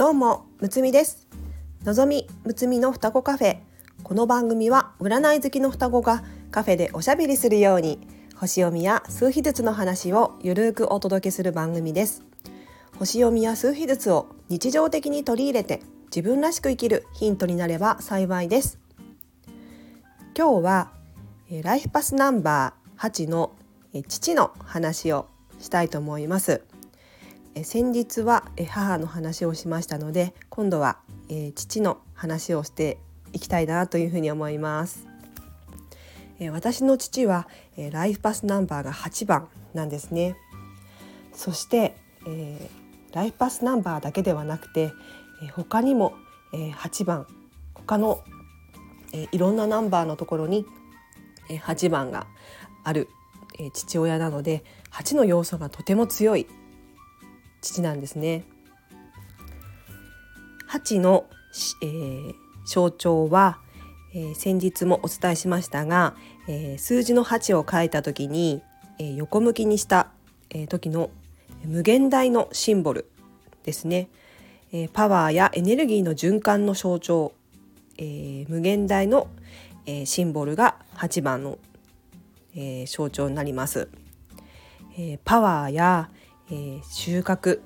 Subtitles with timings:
[0.00, 1.28] どうもむつみです。
[1.84, 3.58] のぞみむつみの双子カフェ。
[4.02, 8.00] この番組は占い好きの双子がカフェでおしゃべりするように
[8.34, 12.22] 星読みや数秘術の話をゆるくお届けする番組です。
[12.98, 18.78] 星読みや数秘術を日常的に取り入れて自分らしく生きるヒントになれば幸いです。
[20.34, 20.92] 今日は
[21.62, 23.52] ライフパスナンバー8の
[24.08, 25.28] 父の話を
[25.58, 26.62] したいと思います。
[27.64, 30.98] 先日は母の話をしましたので今度は
[31.54, 32.98] 父の話をして
[33.32, 35.06] いきたいなというふうに思います。
[36.52, 37.48] 私の父は
[37.90, 40.36] ライフパスナンバーが8番なんですね。
[41.34, 41.96] そして、
[42.26, 42.70] え、
[43.12, 44.92] ライフパスナンバーだけではなくて
[45.54, 46.14] 他にも
[46.52, 47.26] 8番。
[47.74, 48.22] 他の
[49.32, 50.64] いろんなナンバーのところに
[51.48, 52.26] 8番が
[52.84, 53.08] ある
[53.74, 56.46] 父親なので8の要素がとても強い
[57.60, 58.44] 父なんですね。
[60.68, 61.26] 8の、
[61.82, 63.58] えー、象徴は、
[64.14, 66.14] えー、先日もお伝えしましたが、
[66.48, 68.62] えー、数字の8を書いた時に、
[68.98, 70.08] え、横向きにした、
[70.50, 71.10] え、時の
[71.64, 73.10] 無限大のシンボル
[73.64, 74.08] ですね、
[74.72, 77.32] え、パワーやエネルギーの循環の象徴、
[77.98, 79.28] え、無限大の、
[79.86, 81.58] え、シンボルが8番の、
[82.54, 83.88] え、象徴になります。
[84.98, 86.10] え、パワーや、
[86.50, 87.60] えー、収穫、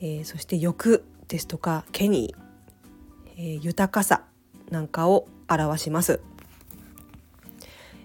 [0.00, 4.24] えー、そして欲ですとかケニー、えー、豊かさ
[4.70, 6.20] なんかを表します。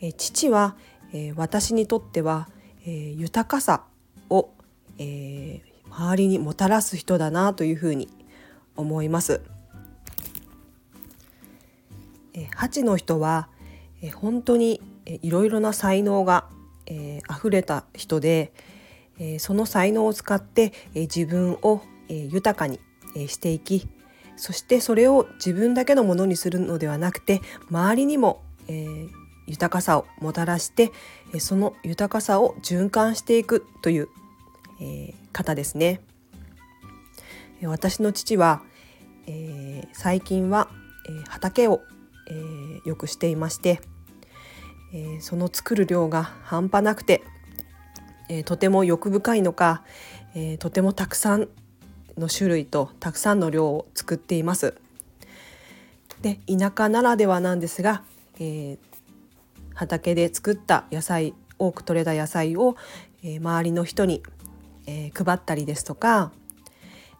[0.00, 0.76] えー、父は、
[1.12, 2.48] えー、私にとっては、
[2.86, 3.84] えー、豊かさ
[4.28, 4.50] を、
[4.98, 8.08] えー、周りにもたらす人だなというふうに
[8.76, 9.40] 思います。
[12.32, 13.48] えー、八の人は、
[14.02, 16.48] えー、本当にいろいろな才能が、
[16.86, 18.52] えー、溢れた人で、
[19.38, 22.80] その才能を使って、え自分を、え豊かに、
[23.16, 23.88] えしていき
[24.36, 27.40] そしてそれを自分だけのものにするのではなくて
[27.70, 29.06] 周りにも、え
[29.46, 30.92] 豊かさをもたらして
[31.38, 34.08] その豊かさを循環していくという、
[34.80, 36.00] え方ですね。
[37.62, 38.62] 私の父は、
[39.26, 40.68] え、最近は、
[41.08, 41.82] え、畑を、
[42.28, 43.80] えー、よくしていまして、
[44.94, 47.22] え、その作る量が半端なくて
[48.30, 49.82] えー、とても欲深いのか、
[50.36, 51.48] えー、とてもたくさん
[52.16, 54.74] の種類とたくさんの量を作っています。
[56.22, 58.04] で田舎ならではなんですが、
[58.38, 58.78] えー、
[59.74, 62.76] 畑で作った野菜多く取れた野菜を、
[63.24, 64.22] えー、周りの人に、
[64.86, 66.30] えー、配ったりですとか、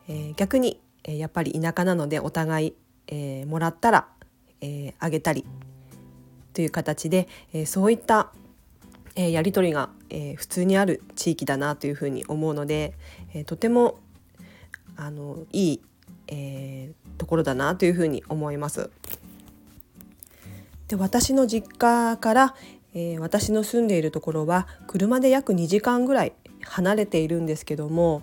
[0.07, 2.75] えー、逆に、えー、やっぱり田舎なのでお互い、
[3.09, 4.07] えー、もらったら、
[4.61, 5.45] えー、あげたり
[6.53, 8.31] という形で、えー、そういった
[9.17, 12.95] えー、やり取りが、えー、普通にある地域だなというふうに思うので、
[13.33, 13.99] えー、とても
[14.97, 15.81] あのいい、
[16.29, 18.91] えところだなというふうに思います。
[20.89, 22.55] で私の実家から、
[22.93, 26.33] え私の住んでいるところは車で約2時間ぐらい
[26.63, 28.23] 離れているんですけども、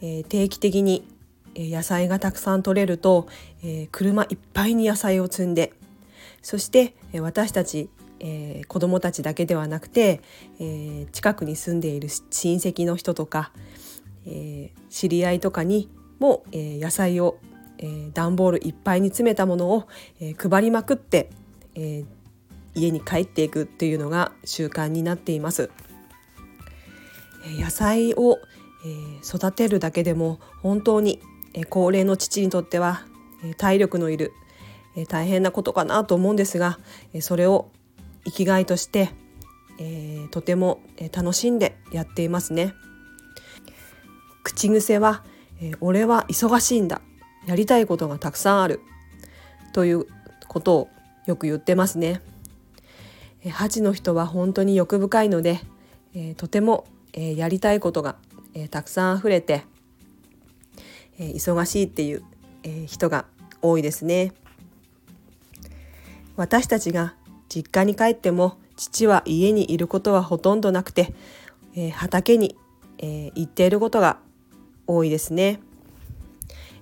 [0.00, 1.06] え定期的に
[1.54, 3.28] 野菜がたくさん取れると、
[3.62, 5.72] え車いっぱいに野菜を積んで
[6.42, 10.20] そして私たちえー、子どもたちだけではなくて、
[10.58, 13.50] えー、近くに住んでいる親戚の人とか、
[14.26, 15.88] えー、知り合いとかに
[16.18, 17.38] も、え野菜を、
[17.78, 19.88] え段ボールいっぱいに詰めたものを、
[20.20, 21.30] え配りまくって、
[21.74, 22.04] え
[22.74, 25.70] 家に帰っていくっていうのが習慣になっています。
[27.58, 28.38] 野菜を、
[28.86, 31.20] え育てるだけでも本当に、
[31.54, 33.06] え高齢の父にとっては、
[33.42, 34.32] え体力のいる、
[34.94, 36.78] え大変なことかなと思うんですが、
[37.14, 37.70] えそれを
[38.24, 39.10] 生きがいとして、
[39.78, 40.82] えー、とても
[41.12, 42.74] 楽しんでやっていますね。
[44.42, 45.24] 口癖は、
[45.60, 47.00] えー、俺は忙しいんだ。
[47.46, 48.80] やりたいことがたくさんある。
[49.72, 50.06] という
[50.48, 50.88] ことを
[51.26, 52.20] よく言ってますね。
[53.44, 55.60] 8の人は本当に欲深いので、
[56.14, 58.16] えー、とても、えー、やりたいことが、
[58.54, 59.64] えー、たくさん溢れて、
[61.18, 62.24] えー、忙しいっていう、
[62.64, 63.24] えー、人が
[63.62, 64.32] 多いですね。
[66.36, 67.14] 私たちが
[67.50, 71.12] 実家に帰っても父は家にいることはほとんどなくて、
[71.74, 72.56] えー、畑に、
[72.98, 74.18] えー、行っていることが
[74.86, 75.60] 多いですね。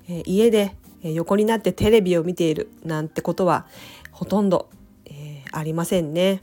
[0.08, 3.66] えー、家で横になってテレビを見ているなんてことは
[4.12, 4.68] ほとんど、
[5.06, 6.42] えありませんね。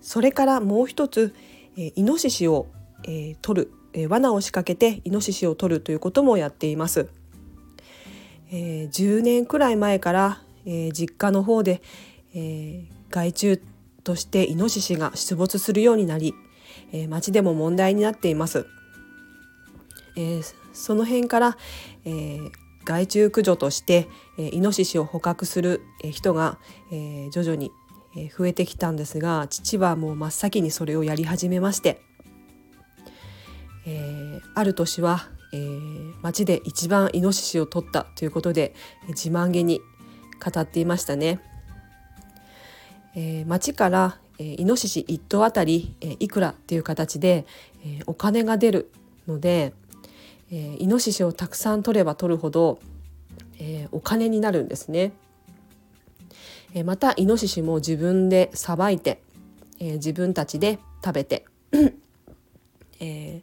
[0.00, 1.34] それからもう一つ、
[1.76, 2.66] えイノシシを、
[3.04, 7.08] え取る、え罠を仕掛けてイノシシを取るということもやっています。
[8.52, 11.80] え10年くらい前からえー、実家の方で、
[12.34, 13.58] えー、害虫
[14.04, 16.34] としてイノシシが出没するようになり、
[16.92, 18.66] えー、町でも問題になっています。
[20.16, 20.42] えー、
[20.74, 21.56] その辺から、
[22.04, 22.50] えー、
[22.84, 26.58] 害虫駆除として、えー、イノシシを捕獲する人が、
[26.92, 27.70] えー、徐々に
[28.36, 32.00] 増えてきたんですが父はもう真っ先にそれをやり始めまして、
[33.86, 38.74] えー、ある年は、えー、町で一番イノシシを取ったということで
[39.08, 39.80] 自慢げに
[40.44, 41.40] 語っていましたね。
[43.14, 47.46] えー、町から、えー、イノシシ1頭あたり、えー、いくらっていう形で、
[47.84, 48.92] えー、お金が出る
[49.26, 49.72] ので、
[50.50, 52.78] えー、イノシシをたくさん取れば取るほど、
[53.58, 55.12] えー、お金になるんですね。
[56.74, 59.20] えー、またイノシシも自分でさばいて、
[59.80, 61.44] えー、自分たちで食べて、
[63.00, 63.42] え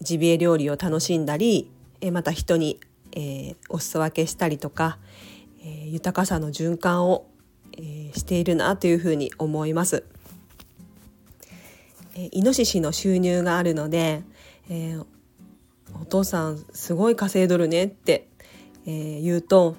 [0.00, 2.80] ジビエ料理を楽しんだり、えー、また人に、
[3.16, 4.98] えー、お裾分けしたりとか、
[5.62, 7.26] えー、豊かさの循環を、
[7.76, 10.04] えー、しているなというふうに思います。
[12.14, 14.22] えー、イノシシの収入があるので、
[14.70, 15.04] えー、
[16.00, 18.28] お父さんすごい稼いどるねって、
[18.86, 19.76] えー、言うと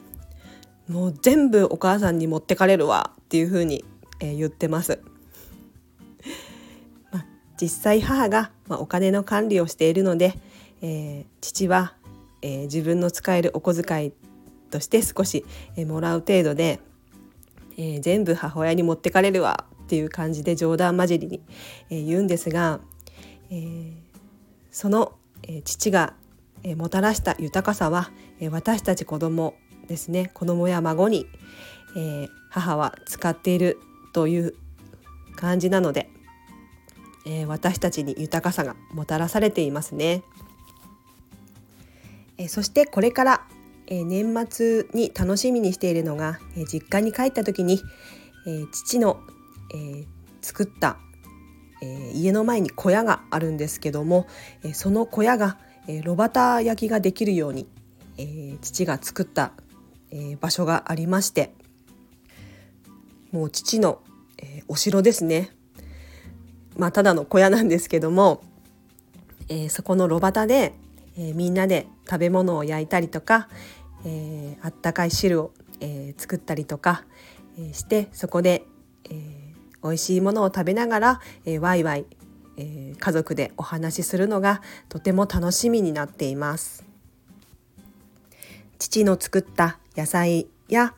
[0.87, 3.83] もう全部お母さんに持ってかれるわっていうふうに、
[4.19, 5.01] えー、言ってます。
[7.11, 7.25] まあ、
[7.59, 10.33] 実際母が、まあ、お金の管理をしているので、
[10.81, 11.95] えー、父は、
[12.41, 14.13] えー、自分の使えるお小遣い
[14.69, 15.45] として少し、
[15.75, 16.79] え、もらう程度で、
[17.77, 21.41] え、全部母親に持ってかれるわっていう感じで冗談交じりに、
[21.89, 22.79] え、言うんですが、
[23.49, 23.93] え、
[24.71, 25.13] その、
[25.43, 26.13] え、父が、
[26.63, 29.55] え、もたらした豊かさは、え、私たち子供
[29.87, 31.27] ですね子供や孫に、
[31.95, 33.79] え、母は使っている
[34.13, 34.53] という
[35.35, 36.09] 感じなので、
[37.25, 40.23] え、私たちに豊かさがもたらされていますね。
[42.37, 43.47] え、そしてこれから、
[43.89, 47.81] え年末に楽しみにしているのが、え実家に帰った時に、
[48.45, 49.19] え父の、
[49.73, 50.05] え
[50.41, 50.97] 作った、
[51.81, 54.27] え家の前に小屋があるんですけども、
[54.63, 55.57] えその小屋が、
[55.87, 57.67] え炉端焼きができるように、
[58.17, 59.53] え父が作った
[60.11, 61.53] え、場所がありまして
[63.31, 64.01] もう父の、
[64.37, 65.49] え、お城ですね。
[66.77, 68.41] まあただの小屋なんですけども、
[69.49, 70.73] え、そこの炉端で、
[71.17, 73.49] えみんなで食べ物を焼いたりとか、
[74.05, 77.03] えあったかい汁を、え作ったりとか、
[77.59, 78.63] えしてそこで、
[79.09, 82.05] えー、美味しいものを食べながら、えワイワイ、
[82.57, 86.85] え家族でお話しするのがとても楽しみになっています。
[88.79, 90.93] 父の作った野菜や、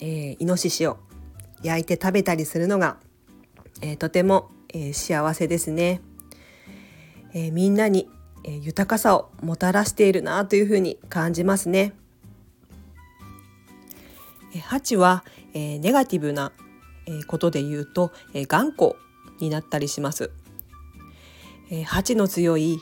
[0.00, 0.98] えー、イノシシを
[1.62, 2.96] 焼いて食べたりするのが、
[3.80, 6.00] え、とても、えー、幸せですね、
[7.34, 8.08] えみんなに、
[8.44, 11.94] え豊かさをもたらしているなというふうに感じますね。
[14.54, 15.24] え8は、
[15.54, 16.52] えネガティブな、
[17.06, 18.96] えことで言うと、え頑固
[19.40, 20.30] になったりします。
[21.70, 22.80] え8の強い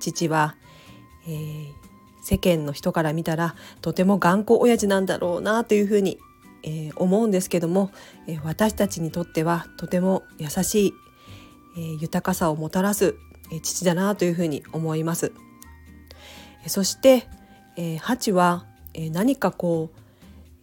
[0.00, 0.56] 父は、
[1.26, 1.72] えー、
[2.22, 6.18] 世間の人から見たらとても頑固親父なんだろうなというふうに、
[6.62, 7.90] えー、思うんですけども、
[8.26, 10.94] えー、私たちにとってはとても優しい、
[11.76, 13.16] えー、豊かさをもたらす、
[13.62, 15.32] 父だなというふうに思います。
[16.64, 17.28] えそして、
[17.76, 20.00] えハは、え何かこう、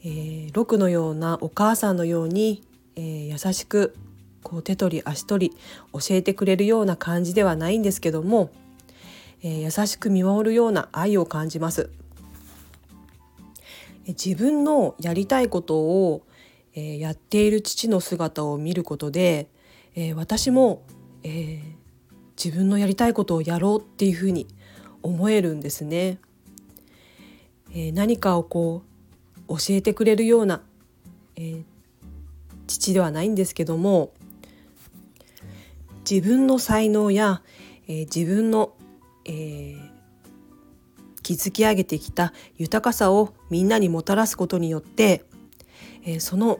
[0.04, 2.64] えー、ロのようなお母さんのように、
[2.96, 3.96] え優しく
[4.44, 5.58] こう手取り足取り
[5.94, 8.52] 教えてくれるような感じではないんですけども
[9.44, 11.90] え優しく見守るような愛を感じます。
[14.08, 16.24] 自分のやりたいことを、
[16.76, 19.48] えやっている父の姿を見ることで、
[19.96, 20.84] え私も、
[21.24, 21.62] えー、
[22.44, 24.48] 自分のやりたいことをやろうっていうふうに
[25.02, 26.20] 思えるんですね。
[27.72, 28.84] えー、何かをこ
[29.48, 30.62] う教えてくれるような、
[31.36, 31.64] えー、
[32.68, 34.14] 父ではないんですけども
[36.10, 37.42] 自分の才能や、
[37.88, 38.74] えー、自分の
[39.26, 39.90] えー、
[41.22, 45.24] 築き上げてきた豊かさをみんなにもたらすことによって、
[46.06, 46.60] えー、その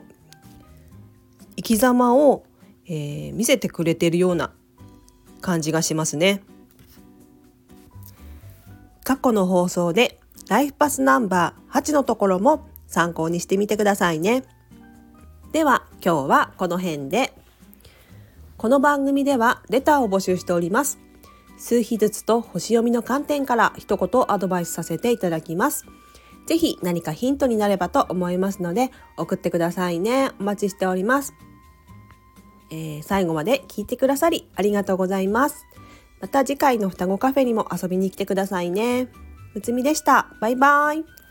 [1.56, 2.44] 生き様を、
[2.86, 4.52] えー、見せてくれてるような
[5.44, 6.42] 感じがしますね。
[9.04, 14.44] 過去の放送でライフパスナンバー8のところも参考にしてみてくださいね。
[15.52, 17.34] では今日はこの辺で。
[18.56, 20.98] この番組ではレターを募集しております。
[21.58, 25.84] 数日ずつと星読みの観点から一言アドバイスさせていただきます。
[26.46, 30.30] ぜひ何かヒントになればと思いますので送ってくださいね。
[30.40, 31.34] お待ちしております。
[32.70, 35.66] えー、最後まで聞いてくださりありがとうございます。
[36.20, 39.08] また次回の双子カフェにも遊びに来てくださいね。
[39.54, 40.28] むつみでした。
[40.40, 41.23] バイバイ。